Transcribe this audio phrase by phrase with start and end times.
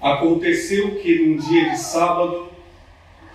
[0.00, 2.48] aconteceu que num dia de sábado,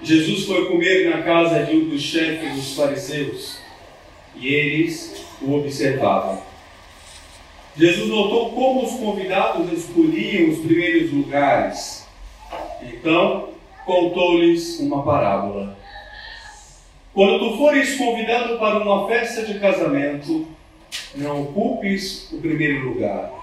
[0.02, 3.58] Jesus foi comer na casa de um dos chefes dos fariseus
[4.36, 6.41] e eles o observavam.
[7.76, 12.07] Jesus notou como os convidados escolhiam os primeiros lugares.
[12.82, 13.50] Então,
[13.86, 15.77] contou-lhes uma parábola.
[17.14, 20.48] Quando tu fores convidado para uma festa de casamento,
[21.16, 23.43] não ocupes o primeiro lugar.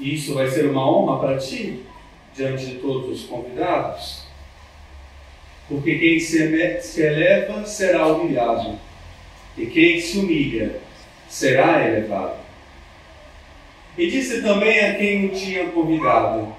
[0.00, 1.80] E isso vai ser uma honra para ti,
[2.34, 4.24] diante de todos os convidados.
[5.68, 8.78] Porque quem se eleva será humilhado,
[9.56, 10.80] e quem se humilha
[11.28, 12.40] será elevado.
[13.96, 16.52] E disse também a quem o tinha convidado: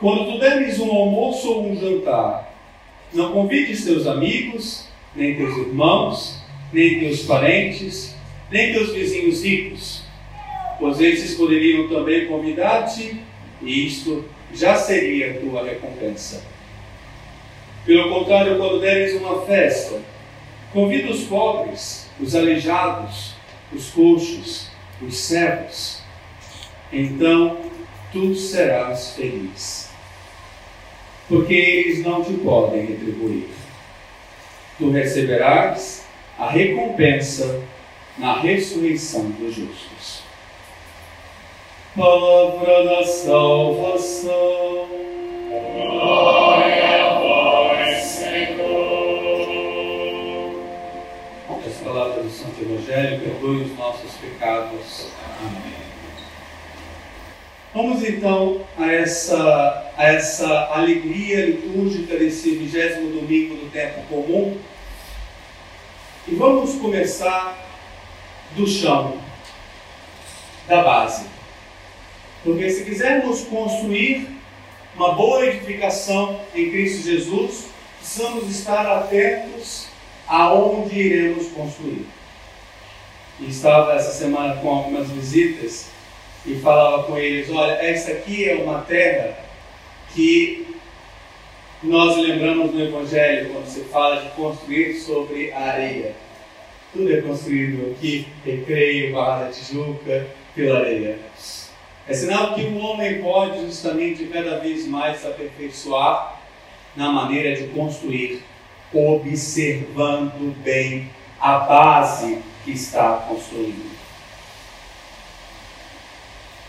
[0.00, 2.52] Quando tu deres um almoço ou um jantar,
[3.12, 6.42] não convides teus amigos, nem teus irmãos,
[6.72, 8.14] nem teus parentes,
[8.50, 10.03] nem teus vizinhos ricos,
[11.00, 13.20] esses poderiam também convidar-te,
[13.62, 16.42] e isto já seria a tua recompensa.
[17.84, 20.00] Pelo contrário, quando deres uma festa,
[20.72, 23.34] convida os pobres, os aleijados,
[23.72, 24.68] os coxos,
[25.00, 26.02] os cegos.
[26.92, 27.58] Então
[28.12, 29.90] tu serás feliz,
[31.28, 33.48] porque eles não te podem retribuir.
[34.78, 36.06] Tu receberás
[36.38, 37.62] a recompensa
[38.18, 40.23] na ressurreição dos justos.
[41.96, 44.88] Palavra da salvação.
[45.48, 48.64] Glória a vós, Senhor.
[51.64, 55.06] As palavras do Santo Evangelho perdoe os nossos pecados.
[55.38, 55.72] Amém.
[57.72, 64.58] Vamos então a essa, a essa alegria litúrgica desse vigésimo domingo do tempo comum.
[66.26, 67.56] E vamos começar
[68.56, 69.16] do chão,
[70.66, 71.33] da base.
[72.44, 74.28] Porque se quisermos construir
[74.94, 77.68] uma boa edificação em Cristo Jesus,
[77.98, 79.88] precisamos estar atentos
[80.28, 82.06] aonde iremos construir.
[83.40, 85.88] E estava essa semana com algumas visitas
[86.46, 89.38] e falava com eles: olha, essa aqui é uma terra
[90.14, 90.76] que
[91.82, 96.14] nós lembramos no Evangelho quando se fala de construir sobre a areia.
[96.92, 101.18] Tudo é construído aqui, Recreio, Barra da Tijuca, pela areia.
[102.06, 106.38] É sinal que o homem pode justamente cada vez mais se aperfeiçoar
[106.94, 108.44] na maneira de construir,
[108.92, 111.10] observando bem
[111.40, 113.94] a base que está construindo.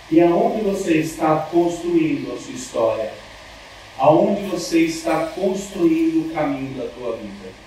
[0.09, 3.13] E aonde você está construindo a sua história?
[3.97, 7.64] Aonde você está construindo o caminho da tua vida?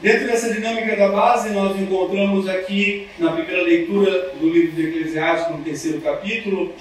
[0.00, 5.50] Dentro dessa dinâmica da base, nós encontramos aqui na primeira leitura do livro de Eclesiastes,
[5.50, 6.74] no terceiro capítulo,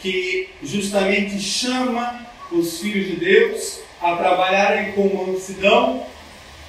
[0.00, 6.04] que justamente chama os filhos de Deus a trabalharem com mansidão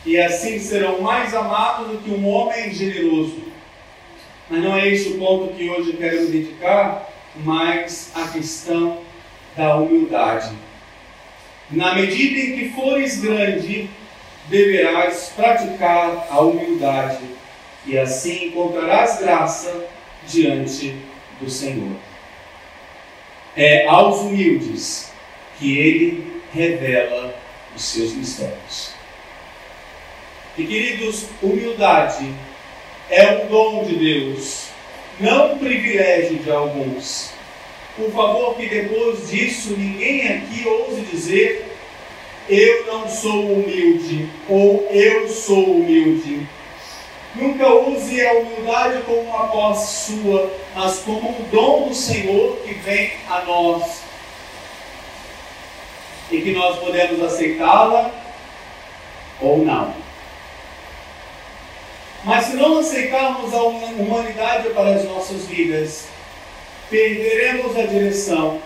[0.06, 3.44] e assim serão mais amados do que um homem generoso.
[4.50, 7.10] Mas não é esse o ponto que hoje quero me dedicar,
[7.44, 9.02] mas a questão
[9.58, 10.56] da humildade.
[11.72, 13.90] Na medida em que fores grande,
[14.48, 17.24] deverás praticar a humildade,
[17.86, 19.86] e assim encontrarás graça
[20.28, 20.96] diante
[21.40, 21.96] do Senhor.
[23.56, 25.12] É aos humildes
[25.58, 27.36] que ele revela
[27.76, 28.94] os seus mistérios.
[30.58, 32.34] E queridos, humildade
[33.10, 34.68] é um dom de Deus,
[35.20, 37.32] não um privilégio de alguns.
[37.96, 41.65] Por favor, que depois disso ninguém aqui ouse dizer
[42.50, 46.48] eu não sou humilde ou eu sou humilde.
[47.36, 52.74] Nunca use a humildade como uma posse sua, mas como um dom do Senhor que
[52.76, 54.02] vem a nós.
[56.32, 58.12] E que nós podemos aceitá-la
[59.42, 59.94] ou não.
[62.24, 66.08] Mas se não aceitarmos a humanidade para as nossas vidas,
[66.90, 68.60] perderemos a direção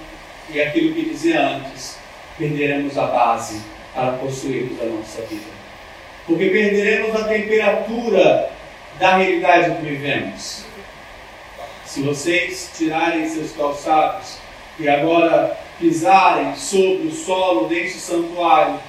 [0.49, 1.98] e aquilo que dizia antes,
[2.39, 3.61] perderemos a base
[3.93, 5.51] para possuirmos a nossa vida.
[6.25, 8.49] Porque perderemos a temperatura
[8.97, 10.63] da realidade que vivemos.
[11.85, 14.37] Se vocês tirarem seus calçados
[14.79, 18.79] e agora pisarem sobre o solo deste santuário,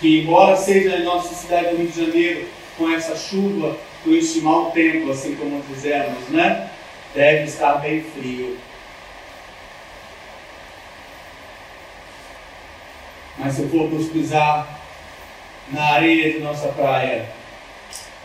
[0.00, 2.48] que embora seja em nossa cidade do Rio de Janeiro,
[2.78, 6.70] com essa chuva, com este mau tempo, assim como dizemos, né?
[7.14, 8.56] Deve estar bem frio.
[13.42, 14.80] Mas se formos pisar
[15.72, 17.26] na areia de nossa praia,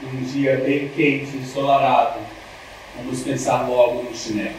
[0.02, 2.20] num dia bem quente, ensolarado,
[2.98, 4.56] vamos pensar logo no chinelo.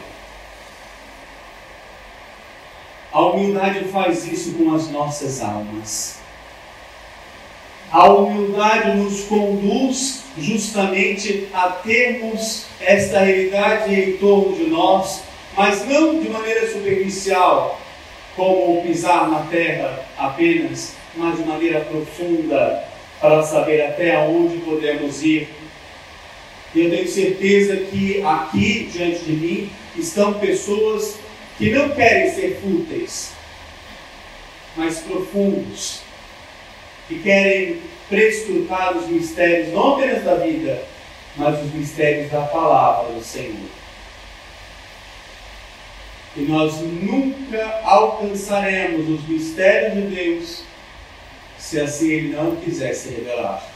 [3.13, 6.17] A humildade faz isso com as nossas almas.
[7.91, 15.21] A humildade nos conduz justamente a termos esta realidade em torno de nós,
[15.55, 17.79] mas não de maneira superficial,
[18.37, 22.87] como pisar na terra apenas, mas de maneira profunda,
[23.19, 25.49] para saber até onde podemos ir.
[26.73, 31.17] E eu tenho certeza que aqui diante de mim estão pessoas
[31.57, 33.31] que não querem ser fúteis,
[34.75, 36.01] mas profundos,
[37.07, 40.83] que querem prescrutar os mistérios, não apenas da vida,
[41.35, 43.86] mas os mistérios da palavra do Senhor.
[46.37, 50.63] E nós nunca alcançaremos os mistérios de Deus
[51.57, 53.67] se assim Ele não quiser se revelar.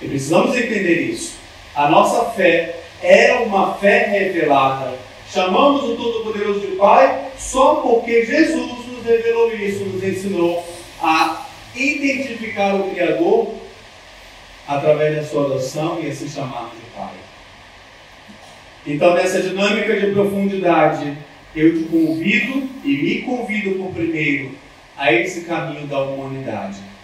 [0.00, 1.36] E precisamos entender isso.
[1.74, 4.94] A nossa fé é uma fé revelada
[5.34, 10.64] Chamamos o Todo-Poderoso de Pai só porque Jesus nos revelou isso, nos ensinou
[11.02, 13.52] a identificar o Criador
[14.68, 17.14] através da sua adoção e a se chamar de Pai.
[18.86, 21.16] Então, nessa dinâmica de profundidade,
[21.54, 24.52] eu te convido e me convido por primeiro
[24.96, 26.94] a esse caminho da humanidade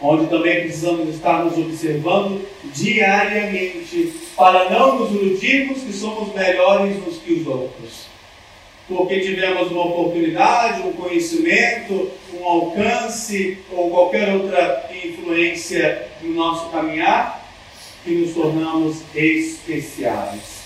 [0.00, 7.18] onde também precisamos estar nos observando diariamente, para não nos iludirmos que somos melhores uns
[7.18, 8.06] que os outros.
[8.86, 17.46] Porque tivemos uma oportunidade, um conhecimento, um alcance ou qualquer outra influência no nosso caminhar,
[18.04, 20.57] que nos tornamos especiais.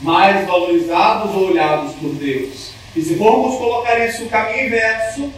[0.00, 2.72] Mais valorizados ou olhados por Deus.
[2.94, 5.32] E se formos colocar isso no caminho inverso,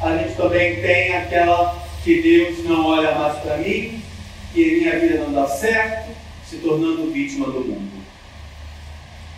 [0.00, 4.02] a gente também tem aquela que Deus não olha mais para mim,
[4.52, 6.10] que minha vida não dá certo,
[6.48, 8.02] se tornando vítima do mundo.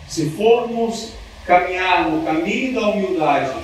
[0.07, 1.13] Se formos
[1.45, 3.55] caminhar no caminho da humildade,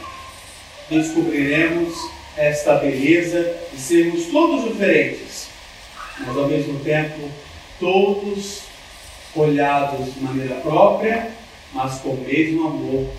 [0.89, 1.93] descobriremos
[2.37, 5.47] esta beleza de sermos todos diferentes,
[6.19, 7.29] mas ao mesmo tempo
[7.79, 8.63] todos
[9.35, 11.31] olhados de maneira própria,
[11.73, 13.09] mas com o mesmo amor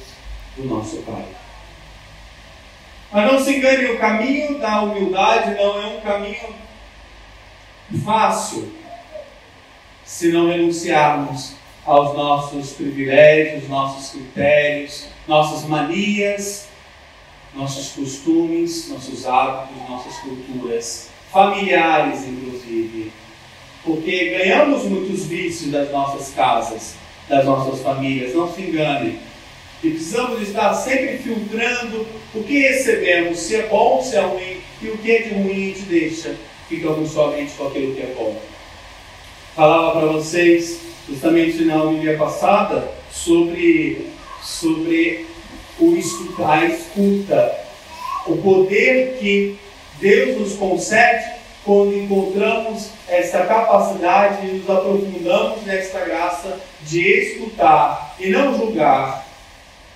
[0.57, 1.25] do nosso Pai.
[3.11, 6.55] Mas não se engane, o caminho da humildade não é um caminho
[8.05, 8.73] fácil
[10.05, 11.55] se não renunciarmos
[11.85, 16.69] aos nossos privilégios, nossos critérios, nossas manias,
[17.55, 23.13] nossos costumes, nossos hábitos, nossas culturas, familiares inclusive.
[23.85, 26.95] Porque ganhamos muitos vícios das nossas casas,
[27.29, 29.19] das nossas famílias, não se enganem
[29.83, 34.89] e precisamos estar sempre filtrando o que recebemos, se é bom, se é ruim, e
[34.89, 36.37] o que é de ruim a gente deixa.
[36.69, 38.41] Ficamos somente com aquilo que é bom.
[39.57, 40.79] Falava para vocês,
[41.09, 44.07] justamente na homilia passada, sobre,
[44.41, 45.27] sobre
[45.81, 47.59] o escutar, a escuta,
[48.27, 49.59] o poder que
[50.01, 58.31] Deus nos concede quando encontramos essa capacidade e nos aprofundamos nesta graça de escutar e
[58.31, 59.27] não julgar,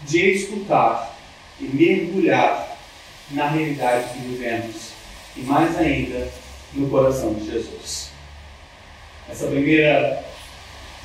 [0.03, 1.17] de escutar
[1.61, 2.77] e mergulhar
[3.31, 4.93] na realidade que vivemos
[5.37, 6.29] e mais ainda
[6.73, 8.11] no coração de Jesus.
[9.29, 10.25] Essa primeira,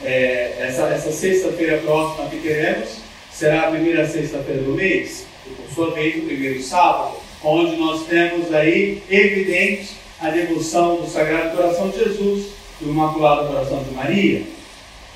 [0.03, 2.98] é, essa, essa sexta-feira próxima que teremos
[3.32, 8.06] será a primeira sexta-feira do mês e por sua vez o primeiro sábado, onde nós
[8.06, 13.92] temos aí evidente a devoção do Sagrado Coração de Jesus e do Imaculado Coração de
[13.92, 14.44] Maria.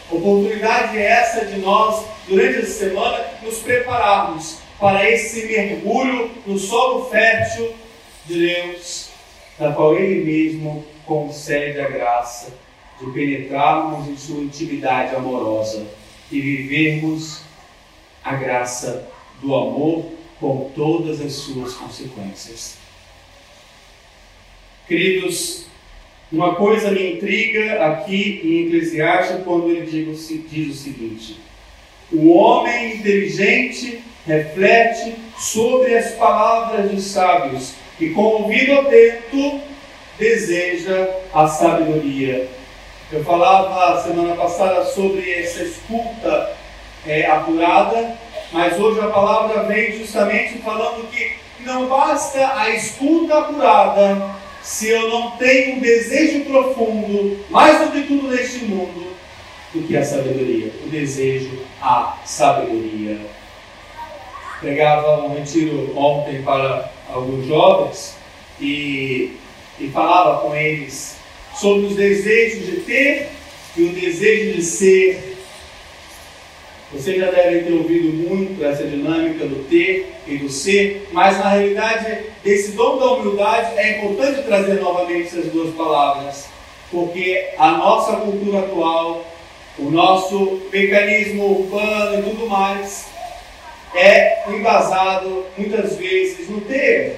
[0.10, 7.06] Oportunidade é essa de nós, durante essa semana, nos prepararmos para esse mergulho no solo
[7.10, 7.76] fértil
[8.26, 9.10] de Deus,
[9.60, 12.52] da qual Ele mesmo concede a graça
[13.00, 15.86] de penetrarmos em sua intimidade amorosa
[16.32, 17.42] e vivermos
[18.24, 19.08] a graça
[19.40, 20.06] do amor
[20.40, 22.85] com todas as suas consequências.
[24.88, 25.66] Queridos,
[26.32, 31.40] uma coisa me intriga aqui em Eclesiastes quando ele diz, diz o seguinte:
[32.12, 39.60] o homem inteligente reflete sobre as palavras dos sábios e com o ouvido atento
[40.20, 42.48] deseja a sabedoria.
[43.12, 46.56] Eu falava semana passada sobre essa escuta
[47.08, 48.18] é, apurada,
[48.52, 55.08] Mas hoje a palavra vem justamente falando que não basta a escuta apurada se eu
[55.08, 59.14] não tenho um desejo profundo, mais do que tudo neste mundo,
[59.72, 63.20] do que a sabedoria, o desejo à sabedoria.
[64.60, 68.18] Pregava um retiro ontem para alguns jovens
[68.60, 69.34] e,
[69.80, 71.18] e falava com eles
[71.54, 73.30] sobre os desejos de ter
[73.78, 75.35] e o desejo de ser.
[76.92, 81.50] Vocês já devem ter ouvido muito essa dinâmica do ter e do ser, mas na
[81.50, 86.48] realidade, esse dom da humildade é importante trazer novamente essas duas palavras,
[86.92, 89.26] porque a nossa cultura atual,
[89.80, 93.08] o nosso mecanismo urbano e tudo mais,
[93.96, 97.18] é embasado muitas vezes no ter.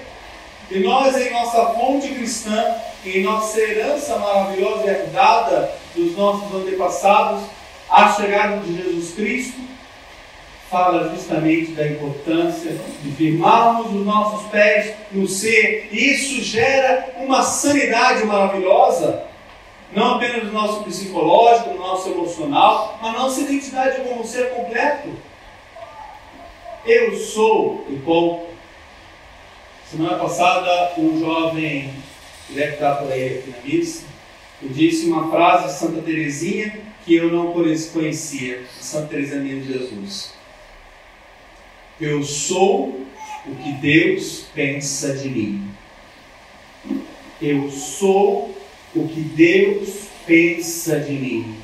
[0.71, 7.43] E nós, em nossa fonte cristã, em nossa herança maravilhosa herdada dos nossos antepassados,
[7.97, 9.59] a chegada de Jesus Cristo,
[10.69, 15.89] fala justamente da importância de firmarmos os nossos pés no ser.
[15.91, 19.23] E isso gera uma sanidade maravilhosa,
[19.91, 25.09] não apenas no nosso psicológico, no nosso emocional, mas nossa identidade como ser completo.
[26.85, 28.45] Eu sou e ponto.
[29.89, 31.91] Semana passada, um jovem
[32.45, 34.05] que deve estar por aí aqui na missa,
[34.61, 40.33] eu disse uma frase de Santa Teresinha que eu não conhecia, Santa Teresinha de Jesus.
[42.01, 43.05] Eu sou
[43.45, 45.69] o que Deus pensa de mim.
[47.41, 48.57] Eu sou
[48.95, 51.55] o que Deus pensa de mim.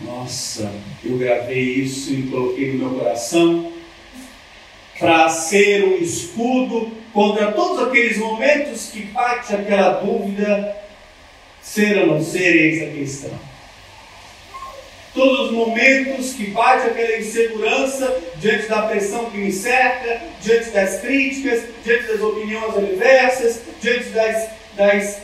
[0.00, 0.72] Nossa,
[1.04, 3.72] eu gravei isso e coloquei no meu coração
[4.98, 10.85] para ser um escudo contra todos aqueles momentos que bate aquela dúvida
[11.76, 13.38] ser ou não ser eis a questão.
[15.12, 21.00] Todos os momentos que bate aquela insegurança diante da pressão que me cerca, diante das
[21.00, 25.18] críticas, diante das opiniões adversas, diante das, das,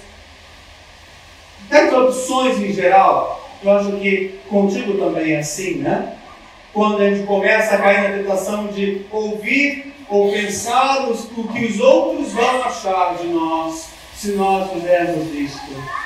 [1.71, 3.50] das opções em geral.
[3.62, 6.16] Eu acho que contigo também é assim, né?
[6.73, 11.80] Quando a gente começa a cair na tentação de ouvir ou pensar o que os
[11.80, 16.01] outros vão achar de nós se nós fizermos isto.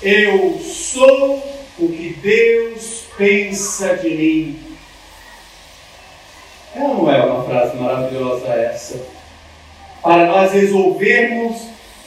[0.00, 1.42] Eu sou
[1.76, 4.62] o que Deus pensa de mim.
[6.76, 9.04] Ou não é uma frase maravilhosa essa?
[10.00, 11.62] Para nós resolvermos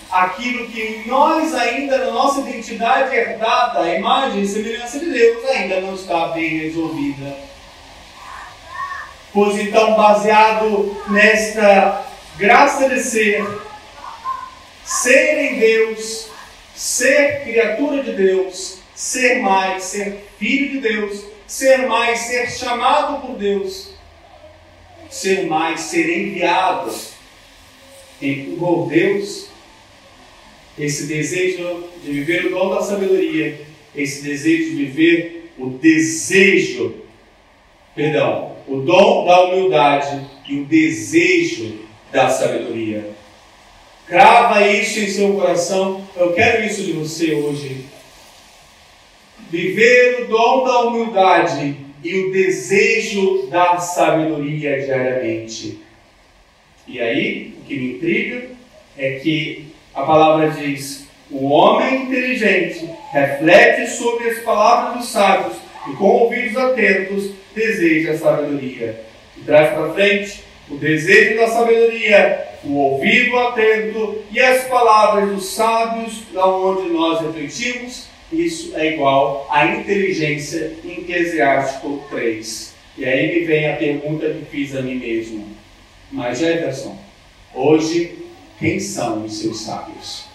[0.09, 5.81] aquilo que nós ainda, na nossa identidade herdada, a imagem e semelhança de Deus, ainda
[5.81, 7.35] não está bem resolvida.
[9.33, 12.05] Pois então, baseado nesta
[12.37, 13.45] graça de ser,
[14.83, 16.30] ser em Deus,
[16.81, 23.37] ser criatura de Deus, ser mais, ser filho de Deus, ser mais, ser chamado por
[23.37, 23.91] Deus,
[25.07, 26.91] ser mais, ser enviado
[28.57, 29.49] por Deus,
[30.75, 33.61] esse desejo de viver o dom da sabedoria,
[33.95, 36.95] esse desejo de viver o desejo,
[37.93, 41.79] perdão, o dom da humildade e o desejo
[42.11, 43.07] da sabedoria.
[44.11, 46.05] Grava isso em seu coração.
[46.17, 47.85] Eu quero isso de você hoje.
[49.49, 55.79] Viver o dom da humildade e o desejo da sabedoria diariamente.
[56.85, 58.49] E aí, o que me intriga
[58.97, 65.55] é que a palavra diz: o homem inteligente reflete sobre as palavras dos sábios
[65.89, 69.05] e com ouvidos atentos deseja a sabedoria.
[69.37, 75.45] E traz para frente o desejo da sabedoria o ouvido atento e as palavras dos
[75.45, 82.73] sábios, da onde nós refletimos, isso é igual à inteligência em Eclesiástico 3.
[82.97, 85.47] E aí me vem a pergunta que fiz a mim mesmo.
[86.11, 86.97] Mas Jefferson,
[87.53, 88.17] hoje,
[88.59, 90.25] quem são os seus sábios?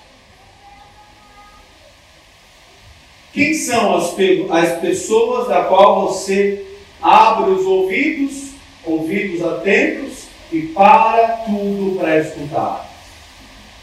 [3.32, 4.14] Quem são as,
[4.50, 6.64] as pessoas da qual você
[7.00, 8.50] abre os ouvidos,
[8.84, 10.15] ouvidos atentos,
[10.52, 12.88] e para tudo para escutar.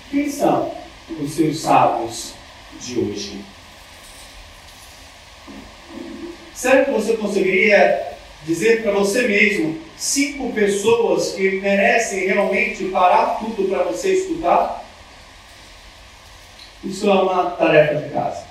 [0.10, 0.74] Quem são
[1.20, 2.34] os seus sábios
[2.80, 3.44] de hoje?
[6.54, 8.14] Será que você conseguiria
[8.46, 14.84] dizer para você mesmo cinco pessoas que merecem realmente parar tudo para você escutar?
[16.84, 18.46] Isso é uma tarefa de casa.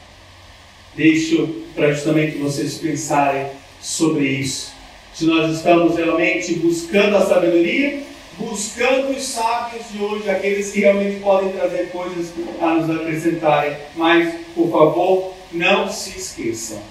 [0.94, 3.50] Deixo para justamente vocês pensarem
[3.80, 4.81] sobre isso
[5.22, 8.02] se nós estamos realmente buscando a sabedoria,
[8.36, 13.76] buscando os sábios de hoje, aqueles que realmente podem trazer coisas a nos acrescentarem.
[13.94, 16.82] Mas, por favor, não se esqueçam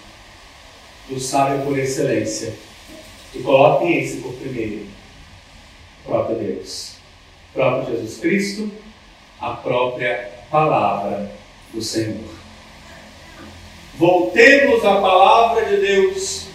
[1.09, 2.53] do sábio por excelência,
[3.35, 4.85] E coloquem esse por primeiro.
[6.05, 6.93] O próprio Deus.
[7.50, 8.71] O próprio Jesus Cristo,
[9.41, 11.29] a própria palavra
[11.73, 12.31] do Senhor.
[13.97, 16.50] Voltemos à palavra de Deus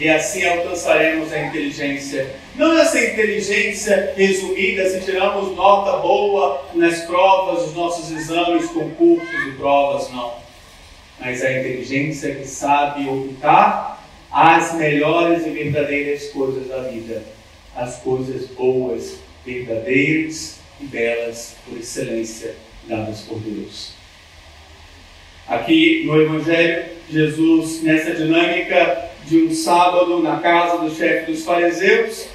[0.00, 2.34] e assim alcançaremos a inteligência.
[2.54, 9.52] Não essa inteligência resumida se tiramos nota boa nas provas, nos nossos exames, concursos e
[9.58, 10.32] provas, não.
[11.20, 14.02] Mas a inteligência que sabe optar
[14.32, 17.22] as melhores e verdadeiras coisas da vida,
[17.76, 22.54] as coisas boas, verdadeiras e belas por excelência
[22.84, 23.92] dadas por Deus.
[25.46, 32.26] Aqui no Evangelho, Jesus, nessa dinâmica de um sábado na casa do chefe dos fariseus,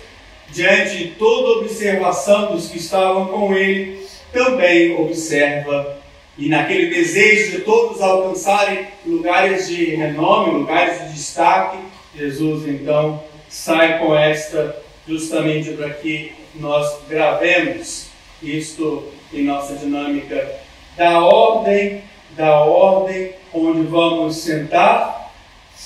[0.49, 3.99] diante de toda observação dos que estavam com ele,
[4.31, 5.97] também observa.
[6.37, 11.79] E naquele desejo de todos alcançarem lugares de renome, lugares de destaque,
[12.15, 18.07] Jesus então sai com esta justamente para que nós gravemos
[18.41, 20.49] isto em nossa dinâmica.
[20.95, 22.03] Da ordem,
[22.37, 25.14] da ordem onde vamos sentar,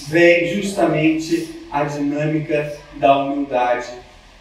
[0.07, 3.87] vem justamente a dinâmica da humildade.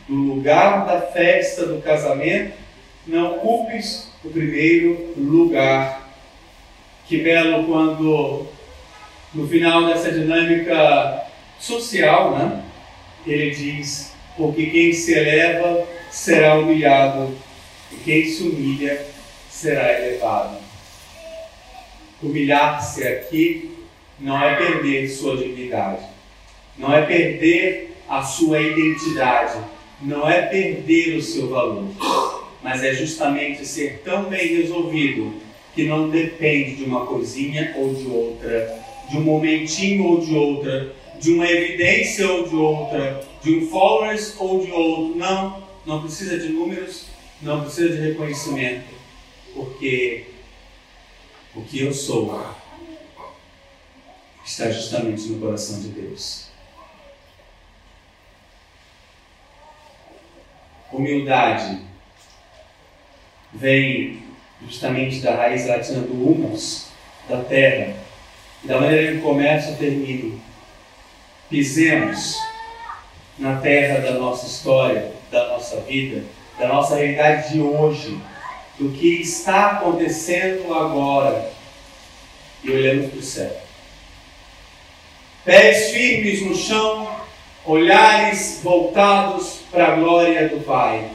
[0.08, 2.54] Do lugar da festa do casamento,
[3.06, 6.08] não ocupes o primeiro lugar.
[7.06, 8.46] Que belo quando,
[9.34, 11.26] no final dessa dinâmica
[11.58, 12.62] social, né,
[13.26, 17.34] ele diz: Porque quem se eleva será humilhado,
[17.92, 19.06] e quem se humilha
[19.50, 20.56] será elevado.
[22.22, 23.77] Humilhar-se aqui
[24.20, 26.02] não é perder sua dignidade,
[26.76, 29.58] não é perder a sua identidade,
[30.00, 31.88] não é perder o seu valor,
[32.62, 35.34] mas é justamente ser tão bem resolvido
[35.74, 40.92] que não depende de uma coisinha ou de outra, de um momentinho ou de outra,
[41.20, 45.16] de uma evidência ou de outra, de um followers ou de outro.
[45.16, 47.06] Não, não precisa de números,
[47.40, 48.86] não precisa de reconhecimento,
[49.54, 50.24] porque
[51.54, 52.26] o que eu sou
[54.48, 56.48] está justamente no coração de Deus.
[60.90, 61.82] Humildade
[63.52, 64.22] vem
[64.66, 66.86] justamente da raiz latina do humus,
[67.28, 67.94] da terra,
[68.64, 70.38] e da maneira que começa termina.
[71.50, 72.38] Pisemos
[73.38, 76.24] na terra da nossa história, da nossa vida,
[76.58, 78.18] da nossa realidade de hoje,
[78.78, 81.52] do que está acontecendo agora,
[82.64, 83.67] e olhamos para o céu.
[85.44, 87.08] Pés firmes no chão,
[87.64, 91.10] olhares voltados para a glória do Pai.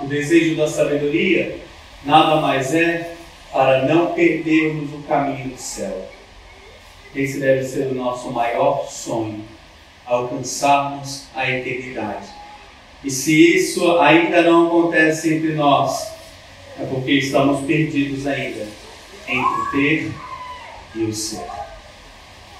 [0.00, 1.58] O desejo da sabedoria
[2.04, 3.14] nada mais é
[3.52, 6.08] para não perdermos o caminho do céu.
[7.14, 9.44] Esse deve ser o nosso maior sonho,
[10.06, 12.28] alcançarmos a eternidade.
[13.02, 16.12] E se isso ainda não acontece entre nós,
[16.78, 18.66] é porque estamos perdidos ainda
[19.26, 20.12] entre o ter
[20.94, 21.69] e o ser.